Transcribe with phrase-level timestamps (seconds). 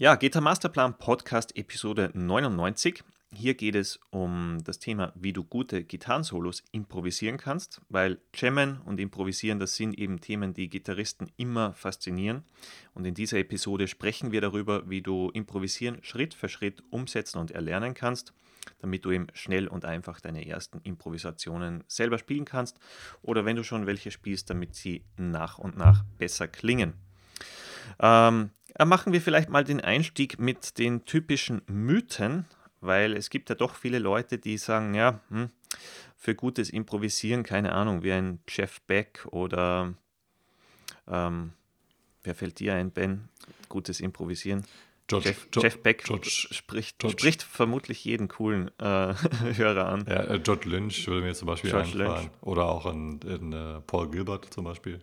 [0.00, 3.02] Ja, Gitter Masterplan Podcast Episode 99.
[3.34, 9.00] Hier geht es um das Thema, wie du gute Gitarrensolos improvisieren kannst, weil Jammen und
[9.00, 12.44] Improvisieren, das sind eben Themen, die Gitarristen immer faszinieren.
[12.94, 17.50] Und in dieser Episode sprechen wir darüber, wie du Improvisieren Schritt für Schritt umsetzen und
[17.50, 18.32] erlernen kannst,
[18.78, 22.78] damit du eben schnell und einfach deine ersten Improvisationen selber spielen kannst
[23.20, 26.94] oder wenn du schon welche spielst, damit sie nach und nach besser klingen.
[28.00, 32.46] Ähm, äh, machen wir vielleicht mal den Einstieg mit den typischen Mythen,
[32.80, 35.50] weil es gibt ja doch viele Leute, die sagen, ja, hm,
[36.16, 39.94] für gutes Improvisieren, keine Ahnung, wie ein Jeff Beck oder
[41.06, 41.52] ähm,
[42.22, 43.28] wer fällt dir ein, Ben?
[43.68, 44.64] Gutes Improvisieren.
[45.08, 49.14] George, Jeff, George, Jeff, Beck George, spricht, spricht vermutlich jeden coolen äh,
[49.56, 50.04] Hörer an.
[50.06, 52.24] Ja, äh, George Lynch würde mir zum Beispiel George einfallen.
[52.24, 52.30] Lynch.
[52.42, 55.00] Oder auch in, in uh, Paul Gilbert zum Beispiel.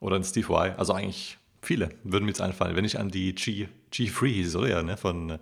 [0.00, 0.74] Oder in Steve Y.
[0.78, 2.76] Also eigentlich Viele würden mir jetzt einfallen.
[2.76, 4.96] Wenn ich an die G, G3 hieß, oder ja, ne?
[4.96, 5.38] Von,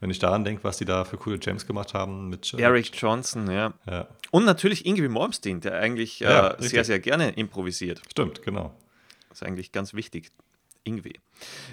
[0.00, 2.90] wenn ich daran denke, was die da für coole Jams gemacht haben mit äh, Eric
[2.94, 3.74] Johnson, ja.
[3.86, 4.08] ja.
[4.30, 8.00] Und natürlich Ingrid Malmsteen, der eigentlich ja, äh, sehr, sehr gerne improvisiert.
[8.10, 8.74] Stimmt, genau.
[9.28, 10.30] Das ist eigentlich ganz wichtig.
[10.82, 11.20] Ingrid.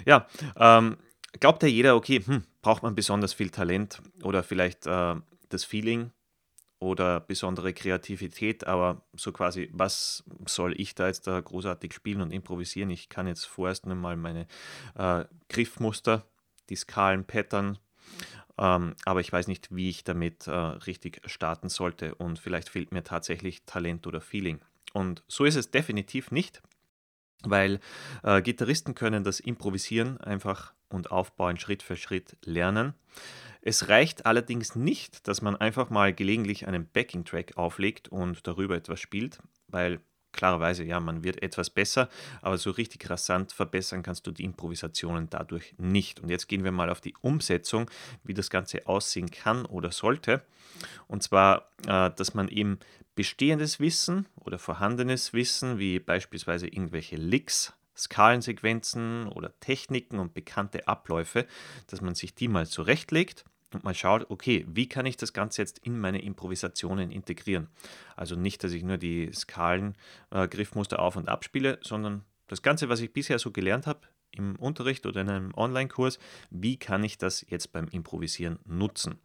[0.04, 0.96] Ja, ähm,
[1.40, 5.14] glaubt ja jeder, okay, hm, braucht man besonders viel Talent oder vielleicht äh,
[5.48, 6.10] das Feeling
[6.80, 12.32] oder besondere Kreativität, aber so quasi, was soll ich da jetzt da großartig spielen und
[12.32, 12.90] improvisieren?
[12.90, 14.46] Ich kann jetzt vorerst einmal meine
[14.94, 16.24] äh, Griffmuster,
[16.68, 17.78] die Skalen, Pattern,
[18.58, 22.92] ähm, aber ich weiß nicht, wie ich damit äh, richtig starten sollte und vielleicht fehlt
[22.92, 24.60] mir tatsächlich Talent oder Feeling.
[24.92, 26.62] Und so ist es definitiv nicht,
[27.42, 27.80] weil
[28.22, 32.94] äh, Gitarristen können das Improvisieren einfach und Aufbauen Schritt für Schritt lernen.
[33.60, 39.00] Es reicht allerdings nicht, dass man einfach mal gelegentlich einen Backing-Track auflegt und darüber etwas
[39.00, 40.00] spielt, weil
[40.32, 42.08] klarerweise, ja, man wird etwas besser,
[42.42, 46.20] aber so richtig rasant verbessern kannst du die Improvisationen dadurch nicht.
[46.20, 47.90] Und jetzt gehen wir mal auf die Umsetzung,
[48.22, 50.42] wie das Ganze aussehen kann oder sollte.
[51.08, 52.78] Und zwar, äh, dass man eben
[53.14, 61.46] bestehendes Wissen oder vorhandenes Wissen, wie beispielsweise irgendwelche Licks Skalensequenzen oder Techniken und bekannte Abläufe,
[61.88, 63.44] dass man sich die mal zurechtlegt
[63.74, 67.68] und mal schaut, okay, wie kann ich das Ganze jetzt in meine Improvisationen integrieren?
[68.16, 69.96] Also nicht, dass ich nur die Skalen,
[70.30, 74.00] äh, Griffmuster auf und ab spiele, sondern das Ganze, was ich bisher so gelernt habe
[74.30, 76.18] im Unterricht oder in einem Online-Kurs,
[76.50, 79.18] wie kann ich das jetzt beim Improvisieren nutzen?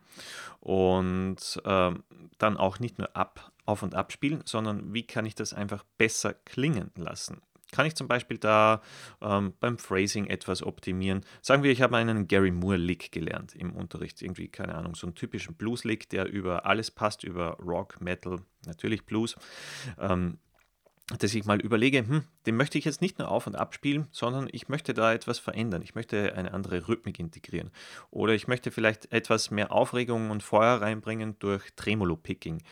[0.59, 1.91] Und äh,
[2.37, 5.83] dann auch nicht nur ab, auf und ab spielen, sondern wie kann ich das einfach
[5.97, 7.41] besser klingen lassen?
[7.73, 8.81] Kann ich zum Beispiel da
[9.21, 11.25] ähm, beim Phrasing etwas optimieren.
[11.41, 14.21] Sagen wir, ich habe einen Gary Moore-Lick gelernt im Unterricht.
[14.21, 19.05] Irgendwie, keine Ahnung, so einen typischen Blues-Lick, der über alles passt, über Rock, Metal, natürlich
[19.05, 19.35] Blues.
[19.99, 20.37] Ähm,
[21.19, 24.07] dass ich mal überlege, hm, den möchte ich jetzt nicht nur auf und ab spielen,
[24.11, 25.81] sondern ich möchte da etwas verändern.
[25.81, 27.71] Ich möchte eine andere Rhythmik integrieren.
[28.09, 32.63] Oder ich möchte vielleicht etwas mehr Aufregung und Feuer reinbringen durch Tremolo-Picking.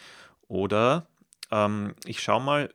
[0.47, 1.07] Oder
[1.51, 2.73] ähm, ich schaue mal,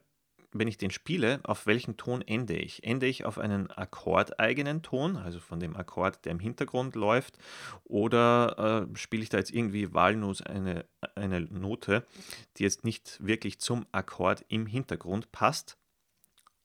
[0.58, 2.84] wenn ich den spiele, auf welchen Ton ende ich?
[2.84, 7.38] Ende ich auf einen akkordeigenen Ton, also von dem Akkord, der im Hintergrund läuft,
[7.84, 10.84] oder äh, spiele ich da jetzt irgendwie wahllos eine,
[11.14, 12.06] eine Note,
[12.56, 15.76] die jetzt nicht wirklich zum Akkord im Hintergrund passt?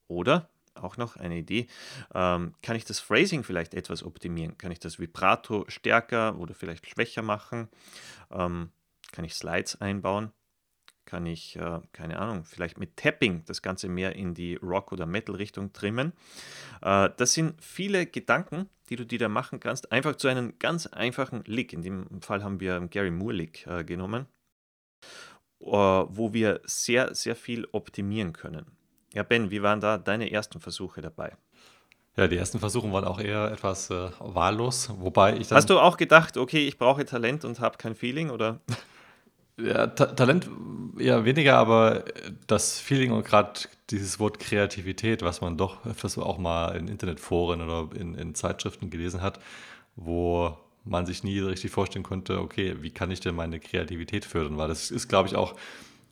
[0.07, 1.67] Oder auch noch eine Idee.
[2.13, 4.57] Ähm, kann ich das Phrasing vielleicht etwas optimieren?
[4.57, 7.69] Kann ich das Vibrato stärker oder vielleicht schwächer machen?
[8.31, 8.71] Ähm,
[9.11, 10.31] kann ich Slides einbauen?
[11.11, 15.05] Kann ich, äh, keine Ahnung, vielleicht mit Tapping das Ganze mehr in die Rock- oder
[15.05, 16.13] Metal-Richtung trimmen.
[16.81, 19.91] Äh, das sind viele Gedanken, die du dir da machen kannst.
[19.91, 21.73] Einfach zu einem ganz einfachen Lick.
[21.73, 24.25] In dem Fall haben wir Gary Moore-Lick äh, genommen,
[25.59, 28.67] äh, wo wir sehr, sehr viel optimieren können.
[29.13, 31.35] Ja, Ben, wie waren da deine ersten Versuche dabei?
[32.15, 35.57] Ja, die ersten Versuche waren auch eher etwas äh, wahllos, wobei ich dann.
[35.57, 38.61] Hast du auch gedacht, okay, ich brauche Talent und habe kein Feeling, oder?
[39.57, 40.49] Ja, Ta Talent
[40.97, 42.05] eher weniger, aber
[42.47, 47.61] das Feeling und gerade dieses Wort Kreativität, was man doch öfters auch mal in Internetforen
[47.61, 49.39] oder in, in Zeitschriften gelesen hat,
[49.95, 54.57] wo man sich nie richtig vorstellen konnte, okay, wie kann ich denn meine Kreativität fördern?
[54.57, 55.55] Weil das ist, glaube ich, auch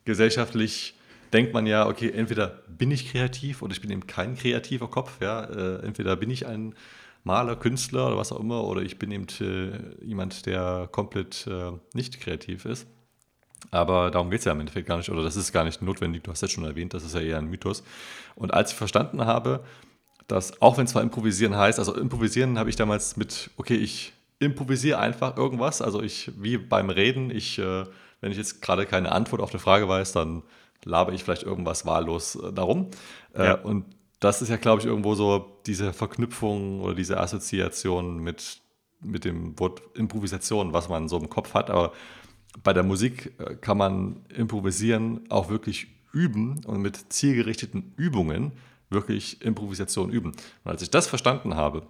[0.06, 0.96] gesellschaftlich
[1.34, 5.22] denkt man ja, okay, entweder bin ich kreativ oder ich bin eben kein kreativer Kopf,
[5.22, 6.76] ja, äh, entweder bin ich ein
[7.24, 11.72] Maler, Künstler oder was auch immer, oder ich bin eben äh, jemand, der komplett äh,
[11.94, 12.88] nicht kreativ ist.
[13.72, 16.24] Aber darum geht es ja im Endeffekt gar nicht, oder das ist gar nicht notwendig.
[16.24, 17.84] Du hast jetzt schon erwähnt, das ist ja eher ein Mythos.
[18.36, 19.64] Und als ich verstanden habe,
[20.28, 24.14] dass, auch wenn es zwar improvisieren heißt, also improvisieren habe ich damals mit, okay, ich
[24.40, 25.82] improvisiere einfach irgendwas.
[25.82, 27.86] Also ich, wie beim Reden, ich, äh,
[28.22, 30.44] wenn ich jetzt gerade keine Antwort auf eine Frage weiß, dann
[30.84, 32.90] labe ich vielleicht irgendwas wahllos äh, darum.
[33.34, 33.54] Äh, ja.
[33.56, 33.86] und
[34.20, 38.62] das ist ja, glaube ich, irgendwo so diese Verknüpfung oder diese Assoziation mit
[39.02, 41.94] mit dem Wort Improvisation, was man so im Kopf hat, aber
[42.64, 48.52] bei der Musik äh, kann man improvisieren auch wirklich üben und mit zielgerichteten Übungen
[48.90, 50.32] wirklich Improvisation üben.
[50.64, 51.84] Und als ich das verstanden habe,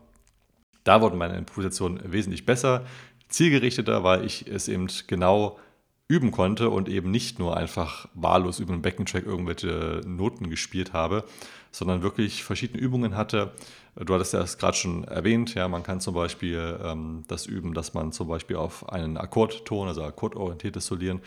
[0.83, 2.85] da wurden meine Improvisationen wesentlich besser,
[3.29, 5.59] zielgerichteter, weil ich es eben genau
[6.07, 11.23] üben konnte und eben nicht nur einfach wahllos über den Beckentrack irgendwelche Noten gespielt habe,
[11.71, 13.53] sondern wirklich verschiedene Übungen hatte.
[13.95, 17.73] Du hattest ja es gerade schon erwähnt, ja, man kann zum Beispiel ähm, das üben,
[17.73, 21.21] dass man zum Beispiel auf einen Akkordton, also akkordorientiertes Solieren,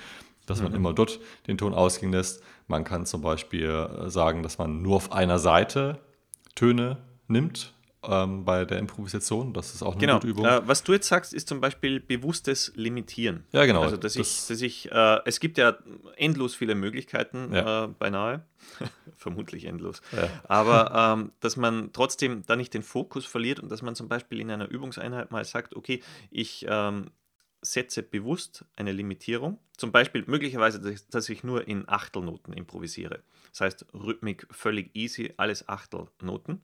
[0.46, 0.78] dass man mhm.
[0.78, 2.42] immer dort den Ton ausgehen lässt.
[2.68, 6.00] Man kann zum Beispiel äh, sagen, dass man nur auf einer Seite
[6.54, 6.98] Töne
[7.28, 7.74] nimmt,
[8.04, 9.52] ähm, bei der Improvisation.
[9.52, 10.14] Das ist auch eine genau.
[10.14, 10.44] gute Übung.
[10.44, 13.44] Äh, was du jetzt sagst, ist zum Beispiel bewusstes Limitieren.
[13.52, 13.82] Ja, genau.
[13.82, 15.76] Also, dass das ich, dass ich äh, es gibt ja
[16.16, 17.84] endlos viele Möglichkeiten, ja.
[17.84, 18.44] äh, beinahe.
[19.16, 20.02] Vermutlich endlos.
[20.12, 20.28] Ja.
[20.44, 24.40] Aber ähm, dass man trotzdem da nicht den Fokus verliert und dass man zum Beispiel
[24.40, 27.10] in einer Übungseinheit mal sagt, okay, ich ähm,
[27.60, 29.58] setze bewusst eine Limitierung.
[29.76, 33.22] Zum Beispiel möglicherweise, dass ich nur in Achtelnoten improvisiere.
[33.50, 36.62] Das heißt, Rhythmik völlig easy, alles Achtelnoten.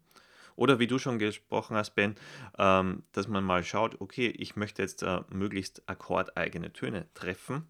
[0.59, 2.17] Oder wie du schon gesprochen hast, Ben,
[2.59, 7.69] ähm, dass man mal schaut, okay, ich möchte jetzt äh, möglichst akkordeigene Töne treffen,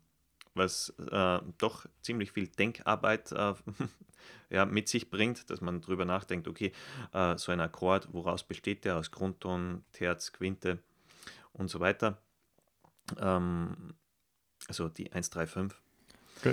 [0.55, 3.53] was äh, doch ziemlich viel Denkarbeit äh,
[4.51, 6.73] ja, mit sich bringt, dass man darüber nachdenkt, okay,
[7.13, 8.97] äh, so ein Akkord, woraus besteht der?
[8.97, 10.79] Aus Grundton, Terz, Quinte
[11.53, 12.17] und so weiter.
[13.21, 13.93] Ähm,
[14.67, 15.83] also die 1, 3, 5.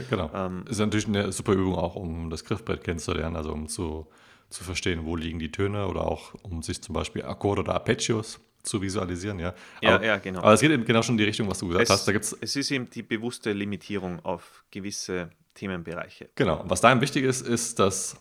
[0.10, 0.30] Genau.
[0.34, 4.10] Ähm, ist natürlich eine super Übung auch, um das Griffbrett kennenzulernen, also um zu
[4.50, 8.40] zu verstehen, wo liegen die Töne oder auch um sich zum Beispiel Akkorde oder Arpeggios
[8.64, 9.40] zu visualisieren.
[9.40, 10.40] Ja, ja, aber, ja genau.
[10.40, 12.08] Aber es geht eben genau schon in die Richtung, was du gesagt es, hast.
[12.08, 16.30] Da gibt's es ist eben die bewusste Limitierung auf gewisse Themenbereiche.
[16.36, 16.64] Genau.
[16.66, 18.18] Was da wichtig ist, ist, dass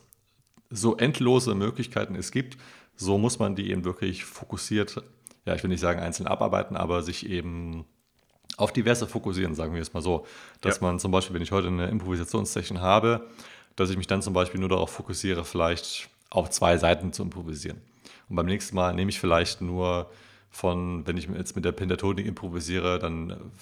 [0.71, 2.59] so endlose Möglichkeiten es gibt,
[2.97, 5.03] so muss man die eben wirklich fokussiert,
[5.47, 7.85] ja, ich will nicht sagen einzeln abarbeiten, aber sich eben
[8.56, 10.26] auf diverse fokussieren, sagen wir es mal so.
[10.61, 10.87] Dass ja.
[10.87, 13.29] man zum Beispiel, wenn ich heute eine Improvisationssession habe,
[13.76, 17.81] dass ich mich dann zum Beispiel nur darauf fokussiere, vielleicht auf zwei Seiten zu improvisieren.
[18.28, 20.10] Und beim nächsten Mal nehme ich vielleicht nur
[20.50, 23.52] von, wenn ich jetzt mit der Pentatonik improvisiere, dann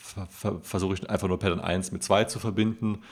[0.63, 3.03] versuche ich einfach nur Pattern 1 mit 2 zu verbinden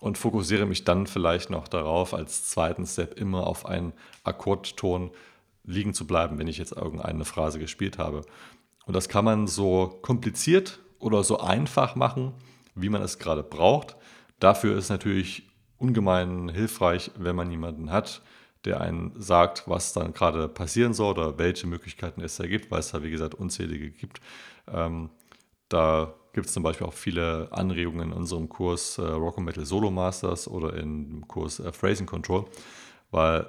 [0.00, 3.92] und fokussiere mich dann vielleicht noch darauf, als zweiten Step immer auf einen
[4.24, 5.10] Akkordton
[5.64, 8.22] liegen zu bleiben, wenn ich jetzt irgendeine Phrase gespielt habe.
[8.84, 12.32] Und das kann man so kompliziert oder so einfach machen,
[12.74, 13.96] wie man es gerade braucht.
[14.40, 15.44] Dafür ist natürlich
[15.78, 18.22] ungemein hilfreich, wenn man jemanden hat,
[18.64, 22.80] der einen sagt, was dann gerade passieren soll oder welche Möglichkeiten es da gibt, weil
[22.80, 24.20] es da, wie gesagt, unzählige gibt.
[24.72, 25.10] Ähm,
[25.68, 29.64] da gibt es zum Beispiel auch viele Anregungen in unserem Kurs äh, Rock and Metal
[29.64, 32.44] Solo Masters oder im Kurs äh, Phrasing Control,
[33.10, 33.46] weil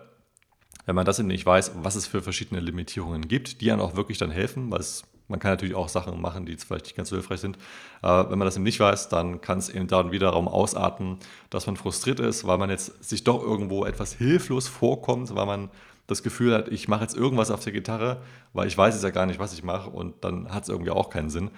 [0.85, 3.95] wenn man das eben nicht weiß, was es für verschiedene Limitierungen gibt, die einem auch
[3.95, 6.95] wirklich dann helfen, weil es man kann natürlich auch Sachen machen, die jetzt vielleicht nicht
[6.95, 7.57] ganz so hilfreich sind.
[8.01, 11.17] Aber wenn man das eben nicht weiß, dann kann es eben dann wiederum ausarten,
[11.49, 15.69] dass man frustriert ist, weil man jetzt sich doch irgendwo etwas hilflos vorkommt, weil man
[16.07, 18.21] das Gefühl hat, ich mache jetzt irgendwas auf der Gitarre,
[18.51, 20.91] weil ich weiß jetzt ja gar nicht, was ich mache und dann hat es irgendwie
[20.91, 21.49] auch keinen Sinn.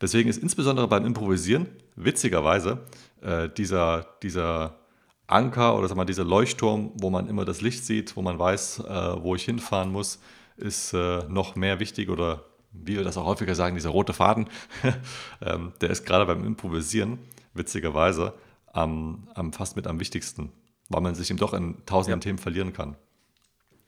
[0.00, 2.80] Deswegen ist insbesondere beim Improvisieren, witzigerweise,
[3.22, 4.78] äh, dieser, dieser
[5.26, 8.80] Anker oder sag mal, dieser Leuchtturm, wo man immer das Licht sieht, wo man weiß,
[8.80, 10.20] äh, wo ich hinfahren muss,
[10.56, 14.48] ist äh, noch mehr wichtig oder wie wir das auch häufiger sagen, dieser rote Faden,
[15.40, 17.18] ähm, der ist gerade beim Improvisieren,
[17.54, 18.34] witzigerweise,
[18.72, 20.52] am, am, fast mit am wichtigsten,
[20.88, 22.24] weil man sich eben doch in tausenden ja.
[22.24, 22.96] Themen verlieren kann.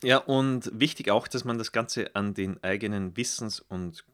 [0.03, 4.05] Ja, und wichtig auch, dass man das Ganze an den eigenen Wissens- und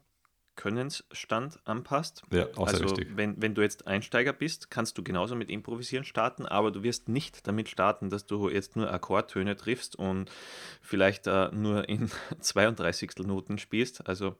[0.55, 2.23] Könnensstand anpasst.
[2.31, 3.07] Ja, auch also sehr wichtig.
[3.15, 7.09] Wenn, wenn du jetzt Einsteiger bist, kannst du genauso mit Improvisieren starten, aber du wirst
[7.09, 10.31] nicht damit starten, dass du jetzt nur Akkordtöne triffst und
[10.81, 13.11] vielleicht äh, nur in 32.
[13.25, 14.07] Noten spielst.
[14.07, 14.35] Also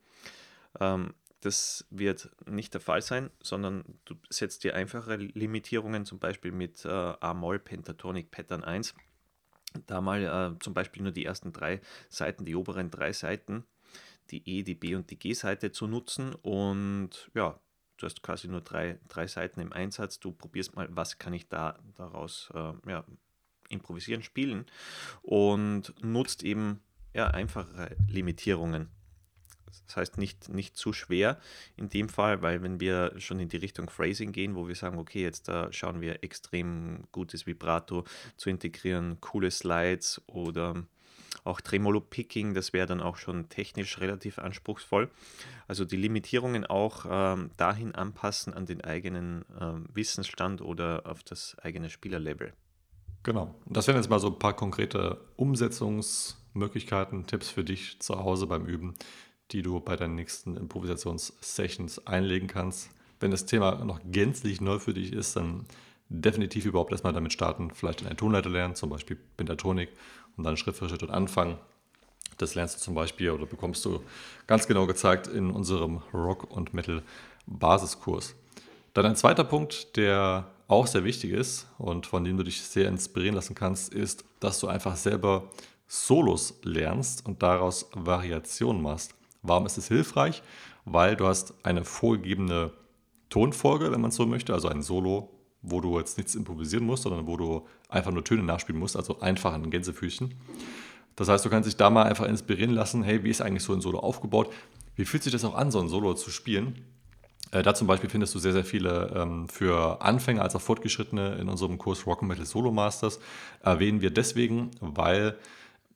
[0.79, 6.51] ähm, das wird nicht der Fall sein, sondern du setzt dir einfache Limitierungen, zum Beispiel
[6.51, 8.95] mit äh, A-Moll Pentatonic Pattern 1.
[9.87, 10.23] Da mal
[10.55, 13.65] äh, zum Beispiel nur die ersten drei Seiten, die oberen drei Seiten
[14.31, 16.33] die E, die B und die G-Seite zu nutzen.
[16.35, 17.59] Und ja,
[17.97, 20.19] du hast quasi nur drei, drei Seiten im Einsatz.
[20.19, 23.05] Du probierst mal, was kann ich da daraus äh, ja,
[23.69, 24.65] improvisieren, spielen
[25.21, 26.81] und nutzt eben
[27.13, 28.89] ja, einfache Limitierungen.
[29.87, 31.39] Das heißt nicht, nicht zu schwer
[31.75, 34.97] in dem Fall, weil wenn wir schon in die Richtung Phrasing gehen, wo wir sagen,
[34.97, 38.03] okay, jetzt da schauen wir extrem gutes Vibrato
[38.37, 40.85] zu integrieren, coole Slides oder
[41.43, 45.09] auch Tremolo-Picking, das wäre dann auch schon technisch relativ anspruchsvoll.
[45.67, 51.57] Also die Limitierungen auch ähm, dahin anpassen an den eigenen ähm, Wissensstand oder auf das
[51.61, 52.53] eigene Spielerlevel.
[53.23, 53.55] Genau.
[53.65, 58.65] Das wären jetzt mal so ein paar konkrete Umsetzungsmöglichkeiten, Tipps für dich zu Hause beim
[58.65, 58.95] Üben,
[59.51, 62.89] die du bei deinen nächsten Improvisationssessions einlegen kannst.
[63.19, 65.65] Wenn das Thema noch gänzlich neu für dich ist, dann
[66.09, 69.89] definitiv überhaupt erstmal damit starten, vielleicht in einen Tonleiter lernen, zum Beispiel Pentatonik,
[70.37, 71.57] und dann Schritt für Schritt anfangen.
[72.37, 74.01] Das lernst du zum Beispiel oder bekommst du
[74.47, 78.35] ganz genau gezeigt in unserem Rock- und Metal-Basiskurs.
[78.93, 82.87] Dann ein zweiter Punkt, der auch sehr wichtig ist und von dem du dich sehr
[82.87, 85.49] inspirieren lassen kannst, ist, dass du einfach selber
[85.87, 89.13] Solos lernst und daraus Variationen machst.
[89.41, 90.41] Warum ist es hilfreich?
[90.85, 92.71] Weil du hast eine vorgegebene
[93.29, 95.29] Tonfolge, wenn man so möchte, also ein Solo,
[95.63, 99.19] wo du jetzt nichts improvisieren musst, sondern wo du einfach nur Töne nachspielen musst, also
[99.21, 100.33] einfach ein Gänsefüßchen.
[101.15, 103.73] Das heißt, du kannst dich da mal einfach inspirieren lassen, hey, wie ist eigentlich so
[103.73, 104.51] ein Solo aufgebaut?
[104.95, 106.85] Wie fühlt sich das auch an, so ein Solo zu spielen?
[107.51, 111.35] Äh, da zum Beispiel findest du sehr, sehr viele ähm, für Anfänger als auch Fortgeschrittene
[111.35, 113.19] in unserem Kurs Rock Metal Solo Masters.
[113.61, 115.37] Erwähnen wir deswegen, weil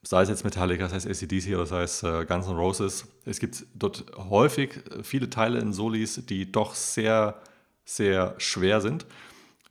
[0.04, 3.40] sei es jetzt Metallica, sei es ACDC oder sei es äh, Guns N' Roses, es
[3.40, 7.42] gibt dort häufig viele Teile in Solis, die doch sehr,
[7.84, 9.06] sehr schwer sind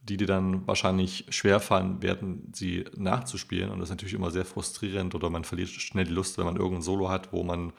[0.09, 3.71] die dir dann wahrscheinlich schwerfallen werden, sie nachzuspielen.
[3.71, 6.57] Und das ist natürlich immer sehr frustrierend oder man verliert schnell die Lust, wenn man
[6.57, 7.73] irgendein Solo hat, wo man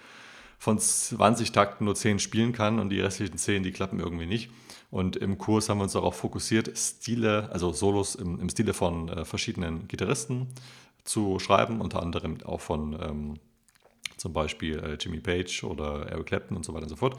[0.59, 4.49] von 20 Takten nur 10 spielen kann und die restlichen 10, die klappen irgendwie nicht.
[4.89, 9.09] Und im Kurs haben wir uns darauf fokussiert, Stile, also Solos im, im Stile von
[9.09, 10.47] äh, verschiedenen Gitarristen
[11.03, 13.33] zu schreiben, unter anderem auch von ähm,
[14.17, 17.17] zum Beispiel äh, Jimmy Page oder Eric Clapton und so weiter und so fort.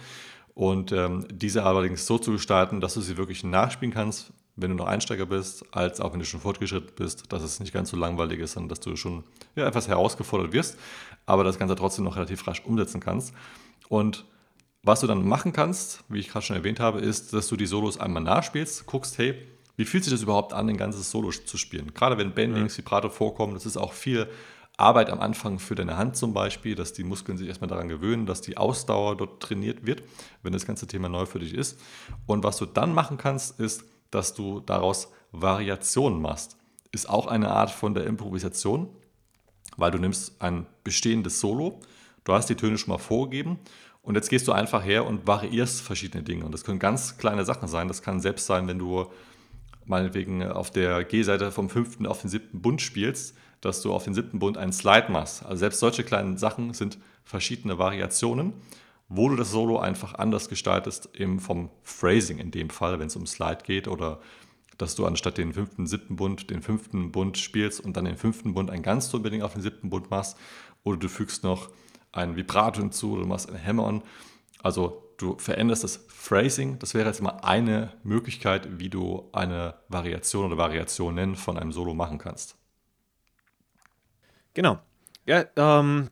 [0.54, 4.76] Und ähm, diese allerdings so zu gestalten, dass du sie wirklich nachspielen kannst, wenn du
[4.76, 7.96] noch Einsteiger bist, als auch wenn du schon fortgeschritten bist, dass es nicht ganz so
[7.96, 9.24] langweilig ist, sondern dass du schon
[9.54, 10.78] ja, etwas herausgefordert wirst,
[11.26, 13.32] aber das Ganze trotzdem noch relativ rasch umsetzen kannst.
[13.88, 14.24] Und
[14.82, 17.66] was du dann machen kannst, wie ich gerade schon erwähnt habe, ist, dass du die
[17.66, 19.34] Solos einmal nachspielst, guckst, hey,
[19.76, 21.94] wie fühlt sich das überhaupt an, ein ganzes Solo zu spielen?
[21.94, 22.82] Gerade wenn Bendings, mhm.
[22.82, 24.28] Vibrato vorkommen, das ist auch viel
[24.76, 28.26] Arbeit am Anfang für deine Hand zum Beispiel, dass die Muskeln sich erstmal daran gewöhnen,
[28.26, 30.02] dass die Ausdauer dort trainiert wird,
[30.42, 31.80] wenn das ganze Thema neu für dich ist.
[32.26, 36.56] Und was du dann machen kannst, ist, dass du daraus Variationen machst.
[36.92, 38.88] Ist auch eine Art von der Improvisation,
[39.76, 41.80] weil du nimmst ein bestehendes Solo,
[42.24, 43.58] du hast die Töne schon mal vorgegeben
[44.02, 46.44] und jetzt gehst du einfach her und variierst verschiedene Dinge.
[46.44, 47.88] Und das können ganz kleine Sachen sein.
[47.88, 49.06] Das kann selbst sein, wenn du
[49.84, 54.14] meinetwegen auf der G-Seite vom fünften auf den siebten Bund spielst, dass du auf den
[54.14, 55.44] siebten Bund einen Slide machst.
[55.44, 58.54] Also selbst solche kleinen Sachen sind verschiedene Variationen
[59.08, 63.16] wo du das Solo einfach anders gestaltest, eben vom Phrasing in dem Fall, wenn es
[63.16, 64.20] um Slide geht oder
[64.76, 68.54] dass du anstatt den fünften, siebten Bund den fünften Bund spielst und dann den fünften
[68.54, 70.36] Bund ein ganz unbedingt auf den siebten Bund machst
[70.84, 71.70] oder du fügst noch
[72.12, 74.02] ein Vibrato hinzu oder du machst ein Hammer-on.
[74.62, 76.78] Also du veränderst das Phrasing.
[76.78, 81.94] Das wäre jetzt mal eine Möglichkeit, wie du eine Variation oder Variationen von einem Solo
[81.94, 82.56] machen kannst.
[84.54, 84.78] Genau.
[85.26, 86.08] Ja, ähm,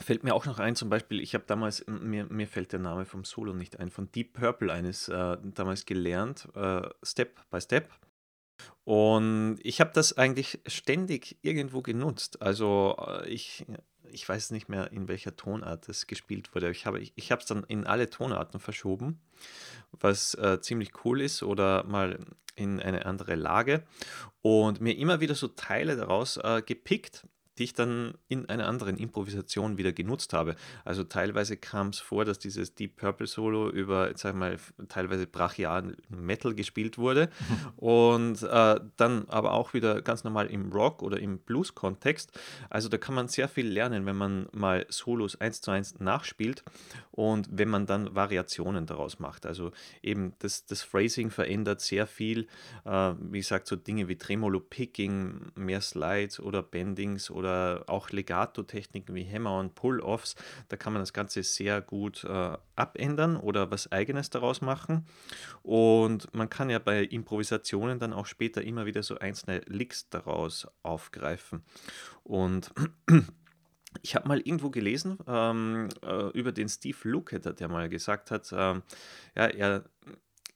[0.00, 3.04] Fällt mir auch noch ein, zum Beispiel, ich habe damals, mir, mir fällt der Name
[3.04, 7.88] vom Solo nicht ein, von Deep Purple eines äh, damals gelernt, äh, Step by Step.
[8.84, 12.42] Und ich habe das eigentlich ständig irgendwo genutzt.
[12.42, 13.66] Also äh, ich,
[14.10, 16.70] ich weiß nicht mehr, in welcher Tonart es gespielt wurde.
[16.70, 19.20] Ich habe es ich, ich dann in alle Tonarten verschoben,
[19.92, 22.18] was äh, ziemlich cool ist, oder mal
[22.56, 23.84] in eine andere Lage
[24.42, 27.26] und mir immer wieder so Teile daraus äh, gepickt
[27.58, 30.54] die ich dann in einer anderen Improvisation wieder genutzt habe.
[30.84, 35.96] Also teilweise kam es vor, dass dieses Deep Purple Solo über, sag mal, teilweise brachialen
[36.08, 37.30] Metal gespielt wurde
[37.76, 42.30] und äh, dann aber auch wieder ganz normal im Rock oder im Blues-Kontext.
[42.70, 46.62] Also da kann man sehr viel lernen, wenn man mal Solos eins zu eins nachspielt
[47.10, 49.46] und wenn man dann Variationen daraus macht.
[49.46, 49.72] Also
[50.02, 52.46] eben das, das Phrasing verändert sehr viel.
[52.84, 59.14] Äh, wie gesagt, so Dinge wie Tremolo-Picking, mehr Slides oder Bendings oder oder auch Legato-Techniken
[59.14, 60.36] wie Hammer- und Pull-Offs.
[60.68, 65.06] Da kann man das Ganze sehr gut äh, abändern oder was Eigenes daraus machen.
[65.62, 70.68] Und man kann ja bei Improvisationen dann auch später immer wieder so einzelne Licks daraus
[70.82, 71.62] aufgreifen.
[72.22, 72.72] Und
[74.02, 78.52] ich habe mal irgendwo gelesen ähm, äh, über den Steve Lukather, der mal gesagt hat,
[78.52, 78.82] ähm,
[79.34, 79.84] ja, er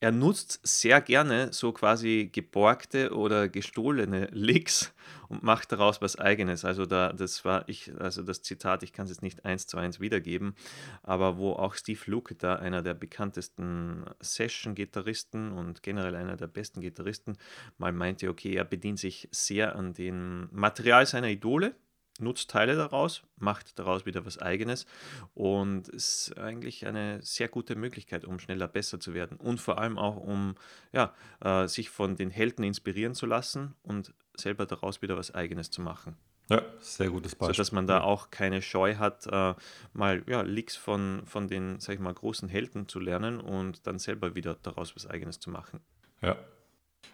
[0.02, 4.92] er nutzt sehr gerne so quasi geborgte oder gestohlene Licks
[5.28, 6.64] und macht daraus was Eigenes.
[6.64, 9.76] Also da, das war ich, also das Zitat, ich kann es jetzt nicht eins zu
[9.76, 10.56] eins wiedergeben,
[11.04, 17.38] aber wo auch Steve Lukather, einer der bekanntesten Session-Gitarristen und generell einer der besten Gitarristen,
[17.78, 21.76] mal meinte, okay, er bedient sich sehr an dem Material seiner Idole,
[22.23, 24.87] nutzt Teile daraus, macht daraus wieder was Eigenes
[25.35, 29.99] und ist eigentlich eine sehr gute Möglichkeit, um schneller besser zu werden und vor allem
[29.99, 30.55] auch, um
[30.93, 31.12] ja,
[31.45, 35.83] äh, sich von den Helden inspirieren zu lassen und selber daraus wieder was Eigenes zu
[35.83, 36.17] machen.
[36.49, 37.55] Ja, sehr gutes Beispiel.
[37.55, 39.55] Sodass man da auch keine Scheu hat, äh,
[39.93, 43.99] mal ja, Licks von, von den, sag ich mal, großen Helden zu lernen und dann
[43.99, 45.81] selber wieder daraus was Eigenes zu machen.
[46.21, 46.37] Ja.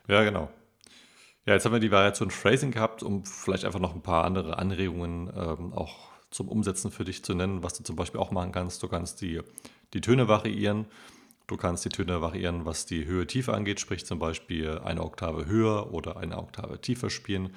[0.09, 0.50] Ja, genau.
[1.49, 4.59] Ja, jetzt haben wir die Variation Phrasing gehabt, um vielleicht einfach noch ein paar andere
[4.59, 8.52] Anregungen ähm, auch zum Umsetzen für dich zu nennen, was du zum Beispiel auch machen
[8.52, 8.83] kannst.
[8.83, 9.40] Du kannst die,
[9.95, 10.85] die Töne variieren.
[11.47, 15.90] Du kannst die Töne variieren, was die Höhe-Tiefe angeht, sprich zum Beispiel eine Oktave höher
[15.95, 17.55] oder eine Oktave tiefer spielen.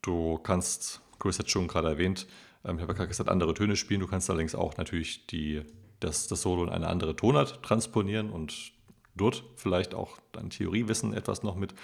[0.00, 2.26] Du kannst, Chris hat schon gerade erwähnt,
[2.64, 4.00] ähm, ich habe gerade gesagt, andere Töne spielen.
[4.00, 5.60] Du kannst allerdings auch natürlich die,
[6.00, 8.72] das, das Solo in eine andere Tonart transponieren und
[9.14, 11.74] dort vielleicht auch dein Theoriewissen etwas noch mit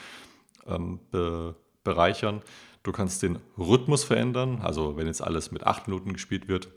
[0.69, 2.43] ähm, be, bereichern.
[2.83, 6.69] Du kannst den Rhythmus verändern, also wenn jetzt alles mit acht Minuten gespielt wird,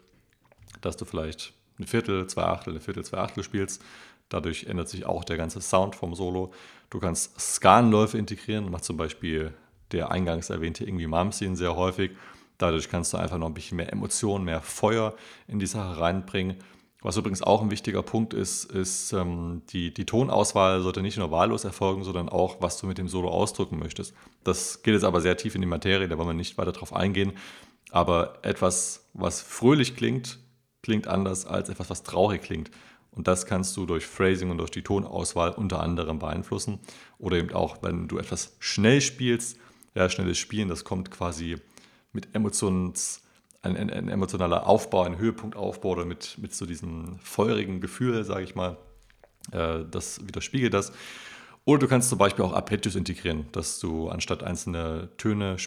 [0.82, 3.82] dass du vielleicht ein Viertel, zwei Achtel, ein Viertel, zwei Achtel spielst.
[4.30, 6.54] Dadurch ändert sich auch der ganze Sound vom Solo.
[6.90, 9.54] Du kannst Skalenläufe integrieren, macht zum Beispiel
[9.92, 12.12] der eingangs erwähnte irgendwie Malmsteen sehr häufig.
[12.58, 15.16] Dadurch kannst du einfach noch ein bisschen mehr Emotionen, mehr Feuer
[15.48, 16.58] in die Sache reinbringen.
[17.04, 21.32] Was übrigens auch ein wichtiger Punkt ist, ist ähm, die, die Tonauswahl sollte nicht nur
[21.32, 24.14] wahllos erfolgen, sondern auch, was du mit dem Solo ausdrücken möchtest.
[24.44, 26.94] Das geht jetzt aber sehr tief in die Materie, da wollen wir nicht weiter drauf
[26.94, 27.34] eingehen.
[27.90, 30.40] Aber etwas, was fröhlich klingt,
[30.84, 32.70] klingt anders als etwas, was traurig klingt.
[33.10, 36.80] Und das kannst du durch Phrasing und durch die Tonauswahl unter anderem beeinflussen.
[37.18, 39.58] Oder eben auch, wenn du etwas schnell spielst.
[39.96, 41.58] Ja, schnelles Spielen, das kommt quasi
[42.14, 43.22] mit Emotions
[43.64, 48.44] ein, ein, ein, emotionaler Aufbau, ein Höhepunktaufbau oder mit, mit so diesem feurigen Gefühl, sage
[48.44, 48.78] ich mal.
[49.52, 50.92] Äh, das widerspiegelt das.
[51.64, 55.58] Oder du kannst zum Beispiel auch Arpeggios integrieren, dass du anstatt einzelne Töne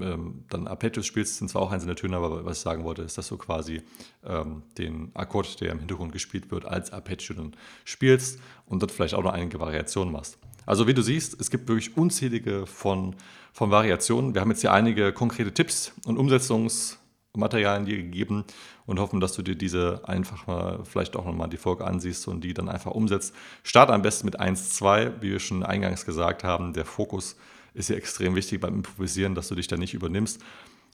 [0.00, 3.18] ähm, dann Arpeggios spielst, sind zwar auch einzelne Töne, aber was ich sagen wollte, ist,
[3.18, 3.82] dass du quasi
[4.24, 7.52] ähm, den Akkord, der im Hintergrund gespielt wird, als Arpeggio dann
[7.84, 10.38] spielst und dort vielleicht auch noch einige Variationen machst.
[10.64, 13.14] Also wie du siehst, es gibt wirklich unzählige von,
[13.52, 14.32] von Variationen.
[14.32, 16.96] Wir haben jetzt hier einige konkrete Tipps und Umsetzungs-
[17.34, 18.44] Materialien dir gegeben
[18.84, 22.44] und hoffen, dass du dir diese einfach mal, vielleicht auch nochmal die Folge ansiehst und
[22.44, 23.34] die dann einfach umsetzt.
[23.62, 26.74] Start am besten mit 1, 2, wie wir schon eingangs gesagt haben.
[26.74, 27.36] Der Fokus
[27.72, 30.42] ist ja extrem wichtig beim Improvisieren, dass du dich da nicht übernimmst.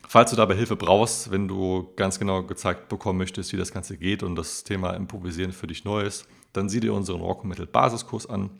[0.06, 3.96] Falls du dabei Hilfe brauchst, wenn du ganz genau gezeigt bekommen möchtest, wie das Ganze
[3.96, 7.66] geht und das Thema Improvisieren für dich neu ist, dann sieh dir unseren Rock Metal
[7.66, 8.50] Basiskurs an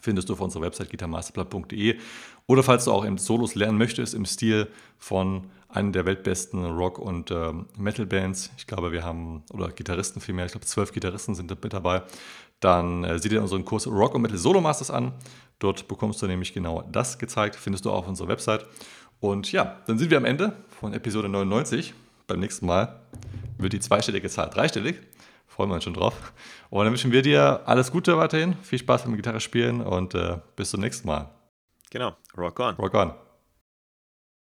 [0.00, 1.98] findest du auf unserer Website gitarmasterplan.de.
[2.46, 6.98] Oder falls du auch im Solos lernen möchtest, im Stil von einer der weltbesten Rock-
[6.98, 11.50] und äh, Metal-Bands, ich glaube, wir haben, oder Gitarristen vielmehr, ich glaube, zwölf Gitarristen sind
[11.62, 12.02] mit dabei,
[12.58, 15.12] dann äh, sieh dir unseren Kurs Rock und Metal Solo Masters an.
[15.58, 18.66] Dort bekommst du nämlich genau das gezeigt, findest du auch auf unserer Website.
[19.20, 21.94] Und ja, dann sind wir am Ende von Episode 99.
[22.26, 23.00] Beim nächsten Mal
[23.58, 24.96] wird die zweistellige Zahl dreistellig
[25.60, 26.32] freuen wir uns schon drauf.
[26.70, 30.38] Und dann wünschen wir dir alles Gute weiterhin, viel Spaß beim Gitarre spielen und äh,
[30.56, 31.28] bis zum nächsten Mal.
[31.90, 32.76] Genau, rock on.
[32.76, 33.29] Rock on.